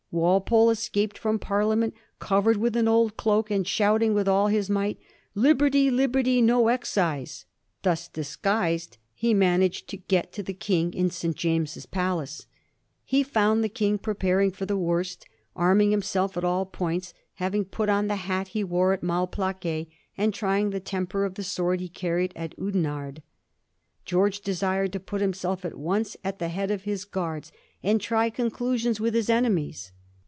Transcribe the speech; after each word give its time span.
Walpole 0.13 0.69
escaped 0.71 1.17
from 1.17 1.39
Parliament 1.39 1.93
covered 2.19 2.57
with 2.57 2.75
an 2.75 2.89
old 2.89 3.15
cloak, 3.15 3.49
and 3.49 3.65
shouting 3.65 4.13
with 4.13 4.27
all 4.27 4.47
his 4.47 4.69
might,' 4.69 4.99
Liberty, 5.45 5.89
liberty! 5.89 6.41
no 6.41 6.67
excise!' 6.67 7.45
Thus 7.83 8.09
disguised, 8.09 8.97
he 9.13 9.33
managed 9.33 9.87
to 9.87 9.95
get 9.95 10.33
to 10.33 10.43
the 10.43 10.53
King 10.53 10.93
in 10.93 11.11
St. 11.11 11.33
James's 11.33 11.85
Palace. 11.85 12.45
He 13.05 13.23
found 13.23 13.63
the 13.63 13.69
King 13.69 13.97
preparing 13.97 14.51
for 14.51 14.65
the 14.65 14.75
worst, 14.77 15.25
arming 15.55 15.91
himself 15.91 16.35
at 16.35 16.43
all 16.43 16.65
points, 16.65 17.13
having 17.35 17.63
put 17.63 17.87
on 17.87 18.07
the 18.07 18.17
hat 18.17 18.49
he 18.49 18.65
wore 18.65 18.91
at 18.91 19.01
Malplaquet, 19.03 19.87
and 20.17 20.33
trjring 20.33 20.71
the 20.73 20.81
temper 20.81 21.23
of 21.23 21.35
the 21.35 21.41
sword 21.43 21.79
he 21.79 21.87
carried 21.87 22.33
at 22.35 22.53
Ouden 22.59 22.83
arde. 22.85 23.21
Greorge 24.05 24.43
desired 24.43 24.91
to 24.91 24.99
put 24.99 25.21
himself 25.21 25.63
at 25.63 25.77
once 25.77 26.17
at 26.21 26.37
the 26.37 26.49
head 26.49 26.69
of 26.69 26.83
his 26.83 27.05
guards, 27.05 27.53
and 27.81 28.01
try 28.01 28.29
conclusions 28.29 28.99
with 28.99 29.13
his 29.13 29.29
enemies. 29.29 29.93